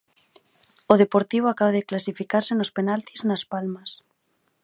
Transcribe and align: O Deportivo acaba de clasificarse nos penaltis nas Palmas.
O 0.91 0.93
Deportivo 1.03 1.47
acaba 1.49 1.75
de 1.77 1.87
clasificarse 1.89 2.53
nos 2.55 2.73
penaltis 2.77 3.21
nas 3.29 3.43
Palmas. 3.51 3.89